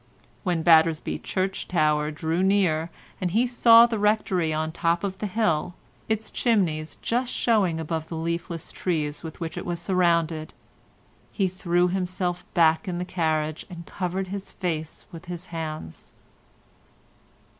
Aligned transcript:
When 0.41 0.63
Battersby 0.63 1.19
church 1.19 1.67
tower 1.67 2.09
drew 2.09 2.41
near, 2.41 2.89
and 3.21 3.29
he 3.29 3.45
saw 3.45 3.85
the 3.85 3.99
Rectory 3.99 4.51
on 4.51 4.69
the 4.69 4.73
top 4.77 5.03
of 5.03 5.19
the 5.19 5.27
hill, 5.27 5.75
its 6.09 6.31
chimneys 6.31 6.95
just 6.95 7.31
showing 7.31 7.79
above 7.79 8.07
the 8.07 8.15
leafless 8.17 8.71
trees 8.71 9.21
with 9.21 9.39
which 9.39 9.59
it 9.59 9.63
was 9.63 9.79
surrounded, 9.79 10.55
he 11.31 11.47
threw 11.47 11.87
himself 11.87 12.51
back 12.55 12.87
in 12.87 12.97
the 12.97 13.05
carriage 13.05 13.63
and 13.69 13.85
covered 13.85 14.29
his 14.29 14.51
face 14.51 15.05
with 15.11 15.25
his 15.25 15.45
hands. 15.53 16.13